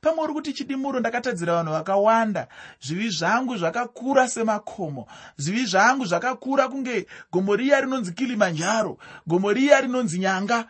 Pamwe 0.01 0.25
uri 0.25 0.33
kuti 0.33 0.53
chidimuro 0.53 1.01
ndakatadzira 1.01 1.55
vanhu 1.55 1.73
vakawanda. 1.73 2.49
Zvivi 2.81 3.11
zvangu 3.11 3.57
zvakakura 3.57 4.29
semakomo. 4.29 5.07
Zvivi 5.37 5.67
zvangu 5.67 6.05
zvakakura 6.05 6.69
kunge 6.69 7.07
gomo 7.33 7.57
riya 7.57 7.81
rinonzi 7.81 8.13
kilimanjaro 8.13 8.99
gomo 9.27 9.53
riya 9.53 9.81
rinonzi 9.81 10.19
nyanga 10.19 10.69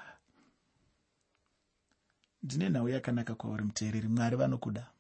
ndine 2.45 2.71
nhau 2.71 2.89
yakanaka 2.89 3.35
kwauri 3.35 3.65
muteereri 3.65 4.09
mwari 4.09 4.37
vanokuda. 4.37 4.91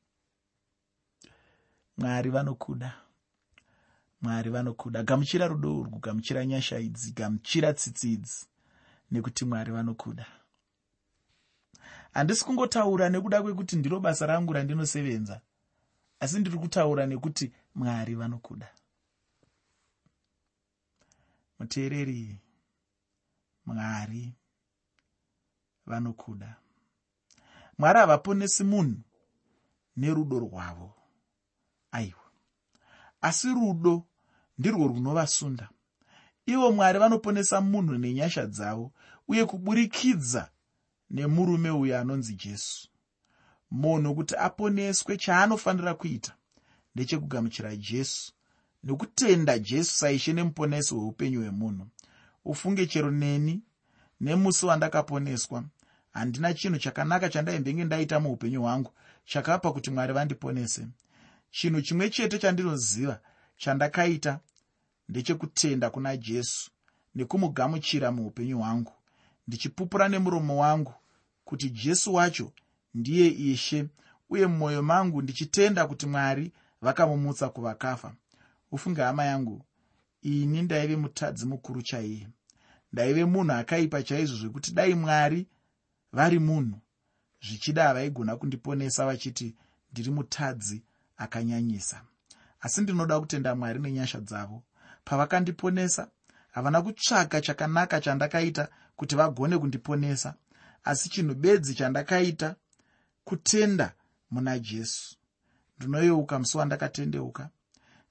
Mwari 1.98 2.30
vanokuda. 2.30 3.00
Mwari 4.22 4.50
vanokuda. 4.50 5.02
Gamuchira 5.02 5.46
rudo 5.48 5.80
urwu 5.80 5.98
gamuchira 5.98 6.46
nyasha 6.46 6.78
idzi 6.78 7.12
gamuchira 7.12 7.72
tsitsi 7.74 8.12
idzi 8.12 8.46
nekuti 9.10 9.44
mwari 9.44 9.72
vanokuda. 9.72 10.26
Handisi 12.12 12.44
kungotaura 12.44 13.08
nekuda 13.08 13.42
kwekuti 13.42 13.76
ndiro 13.76 14.00
basa 14.00 14.26
rangu 14.26 14.52
randinosevenza 14.52 15.40
asi 16.20 16.38
ndiri 16.38 16.58
kutaura 16.58 17.06
nekuti 17.06 17.52
mwari 17.74 18.14
vanokuda. 18.14 18.68
Muteereri 21.58 22.38
mwari 23.66 24.34
vanokuda 25.86 26.56
mwari 27.78 27.98
havaponesi 27.98 28.64
munhu 28.64 29.00
nerudo 29.96 30.38
rwavo. 30.38 30.94
Aiwa. 31.92 32.24
Asi 33.20 33.48
rudo 33.48 34.02
ndirwo 34.58 34.88
runovasunda. 34.88 35.68
Ivo 36.46 36.72
mwari 36.72 36.98
vanoponesa 36.98 37.60
munhu 37.60 37.94
nenyasha 37.98 38.46
dzavo 38.46 38.92
uye 39.28 39.44
kuburikidza 39.44 40.50
nemurume 41.10 41.70
uyo 41.70 42.00
anonzi 42.00 42.34
jesu. 42.34 42.88
Munhu 43.70 44.14
kuti 44.14 44.36
aponeswe 44.36 45.16
chaanofanira 45.16 45.94
kuita 45.94 46.36
ndechekugamuchira 46.94 47.76
jesu 47.76 48.32
nekutenda 48.84 49.58
jesu 49.58 49.92
saishe 49.92 50.32
nemuponesi 50.32 50.94
hweupenyu 50.94 51.40
hwemunhu 51.40 51.86
ufunge 52.44 52.86
chero 52.86 53.10
neni 53.10 53.62
nemusi 54.20 54.66
wandakaponeswa 54.66 55.64
handina 56.14 56.54
chinhu 56.54 56.78
chakanaka 56.78 57.28
chandaimbenge 57.28 57.84
ndaita 57.84 58.20
muupenyu 58.20 58.60
hwangu 58.62 58.90
chakapa 59.24 59.72
kuti 59.72 59.90
mwari 59.90 60.12
vandiponese. 60.12 60.86
Chinhu 61.50 61.80
chimwe 61.82 62.10
chete 62.10 62.38
chandinoziva 62.38 63.20
chandakaita 63.56 64.40
ndechekutenda 65.08 65.90
kuna 65.90 66.16
jesu 66.16 66.70
nekumugamuchira 67.14 68.12
muupenyu 68.12 68.58
hwangu. 68.58 68.92
Ndichipupura 69.48 70.08
nemuromo 70.08 70.56
wangu 70.60 70.94
kuti 71.44 71.70
jesu 71.70 72.14
wacho 72.14 72.52
ndiye 72.94 73.28
ishe 73.28 73.88
uye 74.30 74.46
mumwoyo 74.46 74.82
mangu 74.82 75.22
ndichitenda 75.22 75.86
kuti 75.86 76.06
mwari 76.06 76.52
vakamumutsa 76.80 77.48
kuvakafa. 77.48 78.14
Ufunge 78.72 79.02
hama 79.02 79.24
yangu 79.24 79.64
ini 80.22 80.62
ndaive 80.62 80.96
mutadzi 80.96 81.46
mukuru 81.46 81.82
chaiye. 81.82 82.28
Ndaive 82.92 83.24
munhu 83.24 83.52
akaipa 83.52 84.02
chaizvo 84.02 84.36
zvekuti 84.36 84.72
dai 84.72 84.94
mwari 84.94 85.46
vari 86.14 86.38
munhu 86.38 86.78
zvichida 87.42 87.84
havaigona 87.84 88.36
kundiponesa 88.36 89.06
vachiti 89.06 89.54
ndiri 89.92 90.10
mutadzi 90.10 90.82
akanyanyisa. 91.16 92.02
Asi 92.60 92.80
ndinoda 92.80 93.20
kutenda 93.20 93.54
mwari 93.54 93.78
nenyasha 93.78 94.20
dzavo. 94.20 94.62
Pavakandiponesa 95.04 96.08
havana 96.50 96.82
kutsvaga 96.82 97.40
chakanaka 97.40 98.00
chandakaita 98.00 98.68
kuti 98.96 99.16
vagone 99.16 99.58
kundiponesa. 99.58 100.34
Asi 100.84 101.08
chinhu 101.08 101.34
bedzi 101.34 101.74
chandakaita 101.74 102.56
kutenda 103.24 103.92
muna 104.30 104.58
jesu. 104.58 105.16
Ndinoyeuka 105.78 106.38
musi 106.38 106.58
wandakatendeuka. 106.58 107.50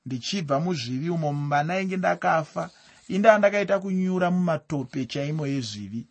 Ndichibva 0.06 0.60
muzvivi 0.60 1.10
umo 1.10 1.34
mumba 1.34 1.64
nainge 1.64 1.98
ndakafa 1.98 2.70
inde 3.08 3.32
andakaita 3.32 3.80
kunyura 3.80 4.32
mumatope 4.32 5.06
chaimo 5.06 5.48
ezvivi 5.48 6.08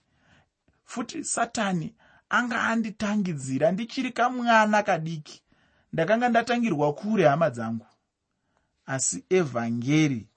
futi 0.93 1.25
satani 1.25 1.95
anga 2.29 2.63
anditangidzira 2.63 3.73
ndichiri 3.73 4.13
kamwana 4.13 4.83
kadiki. 4.83 5.43
Ndakanga 5.93 6.29
ndatangirwa 6.29 6.95
kure 6.95 7.29
hama 7.29 7.51
dzangu. 7.51 7.87
Asi 8.87 9.25
evhangeri 9.31 10.29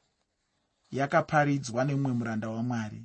yakaparidzwa 0.91 1.85
nemumwe 1.85 2.13
muranda 2.13 2.49
wamwari. 2.49 3.03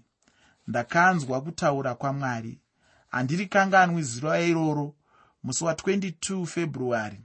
Ndakanzwa 0.66 1.40
kutaura 1.40 1.94
kwamwari. 1.94 2.60
Handiri 3.08 3.46
kanganwi 3.46 4.02
zuva 4.02 4.40
iroro 4.40 4.94
musi 5.42 5.64
wa22 5.64 6.46
february 6.46 7.20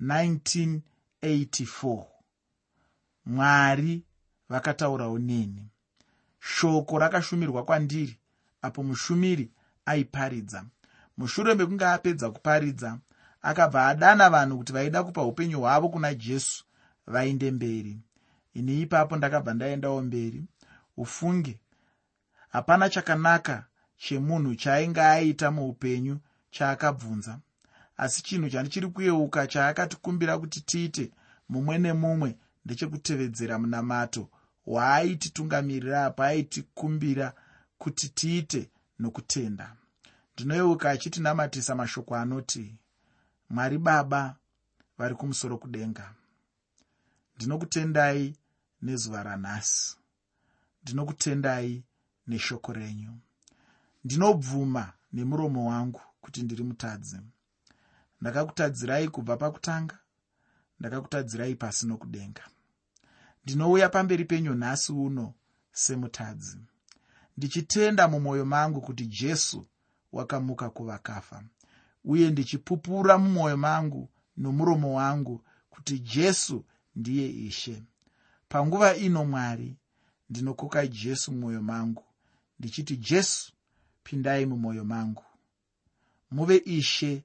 1984 0.00 2.04
mwari 3.26 4.02
vakataurawo 4.48 5.18
neni. 5.18 5.68
Shoko 6.40 6.98
rakashumirwa 6.98 7.64
kwandiri 7.64 8.18
apo 8.62 8.82
mushumiri 8.82 9.50
aiparidza. 9.86 10.64
Mushure 11.16 11.54
mekunge 11.54 11.86
apedza 11.86 12.30
kuparidza 12.30 12.98
akabva 13.42 13.86
adana 13.88 14.30
vanhu 14.30 14.58
kuti 14.58 14.72
vaida 14.72 15.02
kupa 15.02 15.22
upenyu 15.22 15.60
hwavo 15.60 15.88
kuna 15.88 16.14
jesu 16.14 16.64
vainde 17.06 17.50
mberi. 17.50 17.98
Ini 18.54 18.80
ipapo 18.80 19.16
ndakabva 19.16 19.54
ndaendawo 19.54 20.02
mberi. 20.02 20.44
Ufunge 20.96 21.58
hapana 22.48 22.88
chakanaka 22.88 23.66
chemunhu 23.96 24.54
chaainge 24.54 25.00
aita 25.02 25.50
muupenyu 25.50 26.18
chaakabvunza. 26.50 27.38
Asi 27.96 28.22
chinhu 28.22 28.50
chandichiri 28.50 28.88
kuyeuka 28.88 29.46
chaakatikumbira 29.46 30.38
kuti 30.38 30.60
tiite 30.60 31.10
mumwe 31.48 31.78
nemumwe 31.78 32.36
ndechekutevedzera 32.64 33.58
munamato 33.58 34.28
waaititungamirira 34.66 36.04
apo 36.06 36.22
aitikumbira 36.22 37.32
kuti 37.78 38.08
tiite 38.08 38.70
nokutenda. 39.02 39.76
Ndinoyeuka 40.34 40.90
achitinamatisa 40.90 41.74
mashoko 41.74 42.16
anoti 42.16 42.76
mwari 43.50 43.78
baba 43.78 44.36
vari 44.98 45.14
kumusoro 45.14 45.58
kudenga. 45.58 46.14
Ndinokutendai 47.36 48.36
nezuva 48.82 49.22
ranhasi. 49.22 49.96
Ndinokutendai 50.82 51.84
neshoko 52.26 52.72
renyu. 52.72 53.18
Ndinobvuma 54.04 54.92
nemuromo 55.12 55.68
wangu 55.70 56.00
kuti 56.20 56.42
ndiri 56.42 56.62
mutadzi. 56.64 57.20
Ndakakutadzirai 58.20 59.08
kubva 59.08 59.36
pakutanga 59.36 59.98
ndakakutadzirai 60.80 61.54
pasi 61.54 61.86
nokudenga. 61.86 62.42
Ndinouya 63.44 63.88
pamberi 63.88 64.24
penyu 64.24 64.54
nhasi 64.54 64.92
uno 64.92 65.34
semutadzi 65.72 66.58
ndichitenda 67.36 68.08
mumwoyo 68.08 68.44
mangu 68.44 68.80
kuti 68.80 69.06
jesu 69.06 69.66
wakamuka 70.12 70.70
kuvakafa 70.70 71.42
uye 72.04 72.30
ndichipupura 72.30 73.18
mumwoyo 73.18 73.56
mangu 73.56 74.08
nomuromo 74.36 74.94
wangu 74.94 75.44
kuti 75.70 75.98
jesu 75.98 76.64
ndiye 76.96 77.28
ishe. 77.30 77.82
Panguva 78.48 78.96
ino 78.96 79.24
mwari 79.24 79.76
ndinokoka 80.30 80.86
jesu 80.86 81.32
mumwoyo 81.32 81.62
mangu 81.62 82.04
ndichiti 82.58 82.96
jesu 82.96 83.52
pindai 84.02 84.46
mumwoyo 84.46 84.84
mangu. 84.84 85.24
Muve 86.30 86.56
ishe 86.56 87.24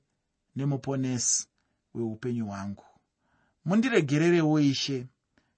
nemuponesi 0.56 1.48
weupenyu 1.94 2.46
hwangu. 2.46 2.84
Mundiregererewo 3.66 4.60
ishe 4.60 5.08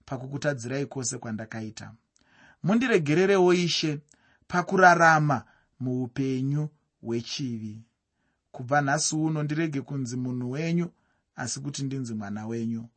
pakukutadzirai 0.06 0.86
kwose 0.86 1.18
kwandakaita. 1.18 1.94
Mundiregererewo 2.64 3.54
ishe 3.54 4.00
pakurarama 4.50 5.44
muupenyu 5.80 6.70
hwechivi. 7.02 7.82
Kubva 8.52 8.82
nhasi 8.82 9.16
uno 9.16 9.44
ndirege 9.44 9.82
kunzi 9.82 10.18
munhu 10.18 10.52
wenyu 10.52 10.92
asi 11.36 11.60
kuti 11.60 11.84
ndinzi 11.84 12.14
mwana 12.14 12.48
wenyu. 12.48 12.90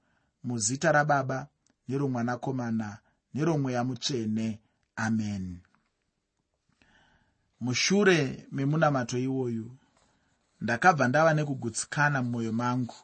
Muzita 0.44 0.92
rababa 0.92 1.46
neromwanakomana 1.88 2.98
neromweya 3.34 3.84
mutsvene. 3.84 4.60
Amen. 4.96 5.58
Mushure 7.60 8.46
memunamato 8.52 9.18
iwoyu 9.18 9.76
ndakabva 10.60 11.08
ndava 11.08 11.34
nekugutsikana 11.34 12.22
mumwoyo 12.22 12.52
mangu 12.52 12.94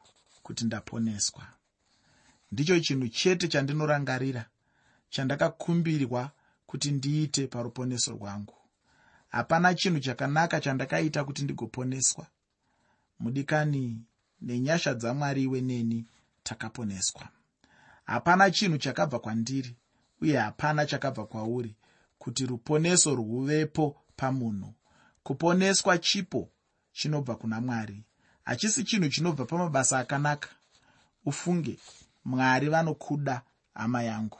kuti 0.42 0.64
ndaponeswa. 0.64 1.46
Ndicho 2.52 2.80
chinhu 2.80 3.08
chete 3.08 3.48
chandinorangarira 3.48 4.46
chandakakumbirwa 5.10 6.30
kuti 6.68 6.90
ndiite 6.90 7.46
paruponeso 7.46 8.12
rwangu. 8.12 8.54
Hapana 9.28 9.74
chinhu 9.74 10.00
chakanaka 10.00 10.60
chandakaita 10.60 11.24
kuti 11.24 11.42
ndigoponeswa. 11.44 12.26
Mudikani 13.20 14.02
nenyasha 14.40 14.94
dzamwari 14.94 15.42
iwe 15.42 15.60
neni 15.60 16.06
takaponeswa. 16.42 17.28
Hapana 18.04 18.50
chinhu 18.50 18.78
chakabva 18.78 19.18
kwandiri 19.18 19.76
uye 20.20 20.36
hapana 20.36 20.86
chakabva 20.86 21.26
kwauri 21.26 21.76
kuti 22.18 22.46
ruponeso 22.46 23.14
rwuvepo 23.14 23.96
pamunhu. 24.16 24.74
Kuponeswa 25.22 25.98
chipo 25.98 26.50
chinobva 26.92 27.34
kuna 27.36 27.60
mwari. 27.60 28.04
Hachisi 28.44 28.84
chinhu 28.84 29.08
chinobva 29.08 29.44
pamabasa 29.44 29.98
akanaka. 29.98 30.48
Ufunge 31.24 31.78
mwari 32.24 32.68
vanokuda 32.68 33.42
hama 33.74 34.02
yangu 34.02 34.38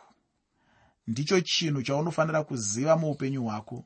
ndicho 1.08 1.36
chinhu 1.40 1.80
chaunofanira 1.82 2.40
kuziva 2.48 2.96
muupenyu 2.96 3.44
hwako. 3.44 3.84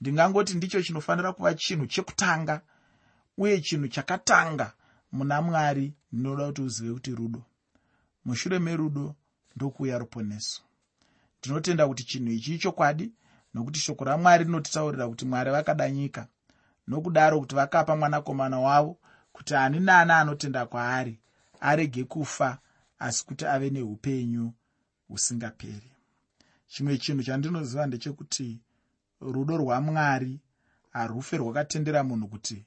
Ndingangoti 0.00 0.54
ndicho 0.54 0.82
chinofanira 0.82 1.32
kuva 1.32 1.54
chinhu 1.54 1.86
chekutanga 1.86 2.60
uye 3.38 3.60
chinhu 3.60 3.88
chakatanga 3.88 4.66
muna 5.12 5.42
mwari 5.42 5.86
ndinoda 6.12 6.46
kuti 6.46 6.62
uzive 6.62 6.92
kuti 6.94 7.10
rudo. 7.18 7.42
Mushure 8.24 8.58
merudo 8.58 9.14
ndokuuya 9.56 9.98
ruponeso. 9.98 10.62
Ndinotenda 11.40 11.88
kuti 11.88 12.04
chinhu 12.04 12.30
ichi 12.32 12.58
chokwadi 12.58 13.12
nokuti 13.54 13.80
shoko 13.80 14.04
ramwari 14.04 14.44
rinotitaurira 14.44 15.08
kuti 15.08 15.24
mwari 15.24 15.50
vakada 15.50 15.90
nyika. 15.90 16.26
Nokudaro 16.88 17.40
kuti 17.40 17.54
vakapa 17.54 17.96
mwanakomana 17.96 18.60
wavo 18.60 18.98
kuti 19.32 19.54
ani 19.54 19.80
naani 19.80 20.12
anotenda 20.12 20.66
kwaari 20.66 21.20
arege 21.60 22.04
kufa 22.04 22.58
asi 22.98 23.26
kuti 23.26 23.46
ave 23.46 23.70
neupenyu 23.70 24.52
husingaperi 25.08 25.92
chimwe 26.72 26.98
chinhu 26.98 27.22
chandinoziva 27.26 27.86
ndechekuti 27.86 28.48
rudo 29.20 29.54
rwamwari 29.62 30.32
harufe 30.94 31.34
rwakatendera 31.36 32.00
munhu 32.08 32.26
kuti 32.32 32.58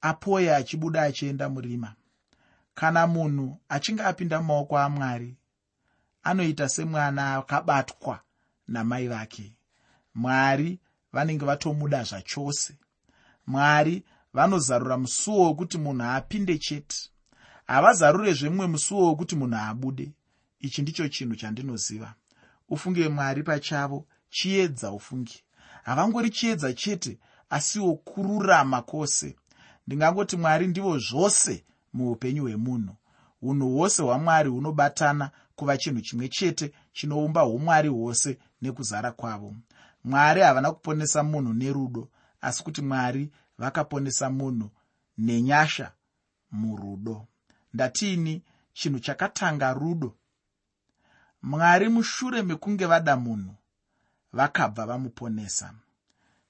apoye 0.00 0.48
achibuda 0.54 1.02
achienda 1.02 1.48
murima. 1.54 1.90
Kana 2.74 3.06
munhu 3.06 3.46
achinge 3.74 4.02
apinda 4.02 4.36
mumaoko 4.40 4.74
amwari 4.78 5.30
anoita 6.22 6.68
semwana 6.74 7.22
akabatwa 7.36 8.20
namai 8.68 9.08
vake. 9.08 9.46
Mwari 10.14 10.80
vanenge 11.12 11.44
vatomuda 11.44 12.04
zvachose. 12.04 12.74
Mwari 13.46 14.04
vanozarura 14.34 14.96
musuwo 14.98 15.48
wekuti 15.48 15.78
munhu 15.78 16.04
apinde 16.04 16.58
chete. 16.58 17.10
Havazarurezve 17.66 18.48
mumwe 18.48 18.66
musuwo 18.66 19.08
wekuti 19.08 19.34
munhu 19.36 19.56
abude. 19.56 20.12
Ichi 20.60 20.82
ndicho 20.82 21.08
chinhu 21.08 21.36
chandinoziva 21.36 22.14
ufunge 22.72 23.08
mwari 23.08 23.42
pachavo 23.42 24.06
chiedza 24.30 24.92
ufungi 24.92 25.42
havangori 25.84 26.30
chiedza 26.30 26.72
chete 26.72 27.18
asiwo 27.50 27.94
kururama 27.94 28.82
kwose. 28.82 29.36
Ndingangoti 29.86 30.36
mwari 30.36 30.66
ndivo 30.66 30.98
zvose 30.98 31.64
muupenyu 31.92 32.42
hwemunhu. 32.42 32.94
Unhu 33.42 33.68
hwose 33.68 34.02
hwamwari 34.02 34.48
hunobatana 34.50 35.30
kuva 35.56 35.76
chinhu 35.76 36.00
chimwe 36.00 36.28
chete 36.28 36.72
chinoumba 36.92 37.44
umwari 37.46 37.88
hwose 37.88 38.38
nekuzara 38.62 39.12
kwavo. 39.12 39.54
Mwari 40.04 40.40
havana 40.40 40.72
kuponesa 40.72 41.22
munhu 41.22 41.52
nerudo 41.52 42.08
asi 42.40 42.62
kuti 42.64 42.82
mwari 42.82 43.30
vakaponesa 43.58 44.30
munhu 44.30 44.70
nenyasha 45.18 45.92
murudo. 46.50 47.26
Ndatiini 47.74 48.42
chinhu 48.72 48.98
chakatanga 49.00 49.72
rudo 49.72 50.16
mwari 51.42 51.88
mushure 51.88 52.42
mekunge 52.42 52.86
vada 52.86 53.16
munhu 53.16 53.54
vakabva 54.32 54.86
vamuponesa. 54.86 55.74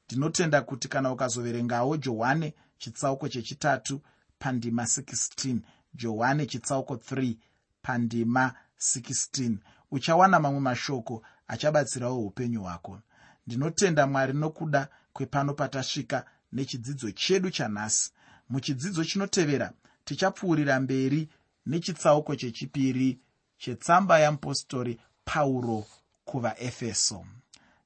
Ndinotenda 0.07 0.62
kuti 0.62 0.88
kana 0.88 1.12
ukazoverengawo 1.12 1.96
johani 1.96 2.55
chitsauko 2.78 3.28
chechitatu 3.28 4.00
pandima 4.38 4.83
16 4.83 5.59
johani 5.94 6.46
chitsauko 6.46 6.94
3 6.94 7.37
pandima 7.83 8.55
16 8.81 9.57
uchawana 9.90 10.40
mamwe 10.40 10.61
mashoko 10.61 11.22
achabatsirawo 11.48 12.26
upenyu 12.26 12.62
hwako. 12.62 13.00
Ndinotenda 13.46 14.07
mwari 14.07 14.33
nokuda 14.33 14.88
kwepano 15.12 15.55
patasvika 15.55 16.24
nechidzidzo 16.52 17.11
chedu 17.11 17.50
chanhasi. 17.50 18.12
Muchidzidzo 18.48 19.05
chinotevera 19.05 19.72
tichapfuurira 20.05 20.81
mberi 20.81 21.28
nechitsauko 21.66 22.37
chechipiri 22.37 23.20
chetsamba 23.62 24.18
yamupostori 24.18 25.01
pauro 25.25 25.87
kuvaefeso. 26.25 27.27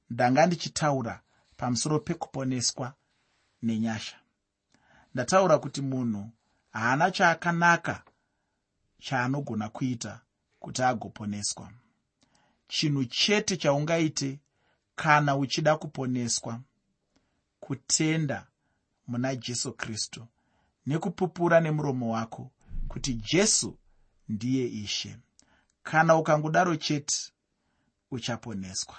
Ndanga 0.09 0.45
ndichitaura 0.45 1.21
pamusoro 1.57 1.99
pekuponeswa 1.99 2.93
nenyasha. 3.61 4.17
Ndataura 5.13 5.57
kuti 5.57 5.81
munhu 5.81 6.29
haana 6.71 7.11
chaakanaka 7.11 8.03
chaanogona 8.99 9.69
kuita 9.69 10.21
kuti 10.59 10.81
agoponeswa. 10.83 11.71
Chinhu 12.67 13.05
chete 13.05 13.57
chaungaite 13.57 14.39
kana 14.95 15.35
uchida 15.37 15.77
kuponeswa 15.77 16.61
kutenda 17.59 18.47
muna 19.07 19.35
jesu 19.35 19.73
kristu 19.73 20.27
nekupupura 20.85 21.59
nemuromo 21.59 22.11
wako 22.13 22.51
kuti 22.87 23.13
jesu 23.13 23.77
ndiye 24.29 24.67
ishe 24.67 25.17
kana 25.91 26.15
ukangodaro 26.15 26.75
chete 26.75 27.31
uchaponeswa. 28.11 28.95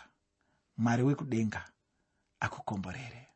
Mwari 0.77 1.03
wekudenga 1.03 1.64
akukomborere 2.40 3.28